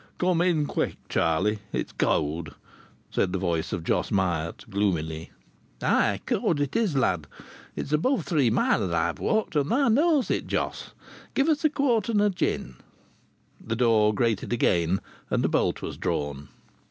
"Come 0.17 0.41
in 0.41 0.65
quick, 0.65 0.95
Charlie. 1.09 1.59
It's 1.71 1.91
cowd 1.91 2.23
[cold]," 2.23 2.55
said 3.11 3.31
the 3.33 3.37
voice 3.37 3.71
of 3.71 3.83
Jos 3.83 4.09
Myatt, 4.09 4.67
gloomily. 4.67 5.29
"Ay! 5.79 6.19
Cowd 6.25 6.59
it 6.59 6.75
is, 6.75 6.95
lad! 6.95 7.27
It's 7.75 7.91
above 7.91 8.25
three 8.25 8.49
mile 8.49 8.81
as 8.85 8.89
I've 8.89 9.19
walked, 9.19 9.55
and 9.55 9.69
thou 9.69 9.89
knows 9.89 10.31
it, 10.31 10.47
Jos. 10.47 10.93
Give 11.35 11.49
us 11.49 11.63
a 11.63 11.69
quartern 11.69 12.19
o' 12.19 12.29
gin." 12.29 12.77
The 13.63 13.75
door 13.75 14.11
grated 14.15 14.51
again 14.51 15.01
and 15.29 15.45
a 15.45 15.47
bolt 15.47 15.83
was 15.83 15.97
drawn. 15.97 16.49